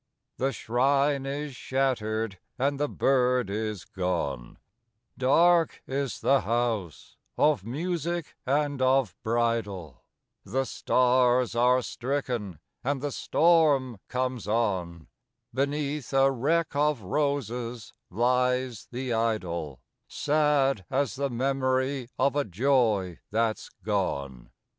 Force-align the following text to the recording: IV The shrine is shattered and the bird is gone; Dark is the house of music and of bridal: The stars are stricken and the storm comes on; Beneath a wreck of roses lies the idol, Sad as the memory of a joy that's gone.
IV 0.01 0.37
The 0.39 0.51
shrine 0.51 1.25
is 1.27 1.55
shattered 1.55 2.39
and 2.57 2.79
the 2.79 2.89
bird 2.89 3.51
is 3.51 3.85
gone; 3.85 4.57
Dark 5.15 5.83
is 5.85 6.21
the 6.21 6.41
house 6.41 7.17
of 7.37 7.63
music 7.63 8.35
and 8.43 8.81
of 8.81 9.15
bridal: 9.21 10.01
The 10.43 10.65
stars 10.65 11.53
are 11.53 11.83
stricken 11.83 12.57
and 12.83 12.99
the 13.03 13.11
storm 13.11 13.99
comes 14.07 14.47
on; 14.47 15.05
Beneath 15.53 16.11
a 16.13 16.31
wreck 16.31 16.75
of 16.75 17.03
roses 17.03 17.93
lies 18.09 18.87
the 18.89 19.13
idol, 19.13 19.81
Sad 20.07 20.83
as 20.89 21.13
the 21.13 21.29
memory 21.29 22.09
of 22.17 22.35
a 22.35 22.43
joy 22.43 23.19
that's 23.29 23.69
gone. 23.83 24.49